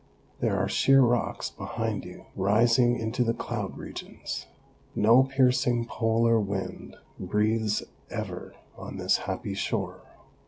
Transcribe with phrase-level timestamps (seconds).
[0.39, 4.47] There are sheer rocks behind you, rising OBERMANN 127 into the cloud regions.
[4.95, 10.01] No piercing polar wind breathes ever on this happy shore.